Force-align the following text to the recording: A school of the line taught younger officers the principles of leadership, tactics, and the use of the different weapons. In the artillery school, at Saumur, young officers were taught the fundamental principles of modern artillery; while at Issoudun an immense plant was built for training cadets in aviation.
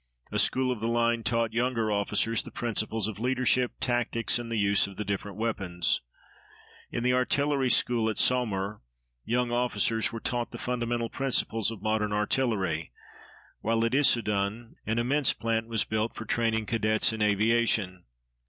A 0.31 0.39
school 0.39 0.71
of 0.71 0.79
the 0.79 0.87
line 0.87 1.21
taught 1.21 1.53
younger 1.53 1.91
officers 1.91 2.41
the 2.41 2.49
principles 2.49 3.07
of 3.07 3.19
leadership, 3.19 3.73
tactics, 3.79 4.39
and 4.39 4.49
the 4.49 4.57
use 4.57 4.87
of 4.87 4.97
the 4.97 5.05
different 5.05 5.37
weapons. 5.37 6.01
In 6.89 7.03
the 7.03 7.13
artillery 7.13 7.69
school, 7.69 8.09
at 8.09 8.17
Saumur, 8.17 8.81
young 9.25 9.51
officers 9.51 10.11
were 10.11 10.19
taught 10.19 10.49
the 10.49 10.57
fundamental 10.57 11.11
principles 11.11 11.69
of 11.69 11.83
modern 11.83 12.13
artillery; 12.13 12.91
while 13.59 13.85
at 13.85 13.93
Issoudun 13.93 14.73
an 14.87 14.97
immense 14.97 15.33
plant 15.33 15.67
was 15.67 15.83
built 15.83 16.15
for 16.15 16.25
training 16.25 16.65
cadets 16.65 17.13
in 17.13 17.21
aviation. 17.21 18.05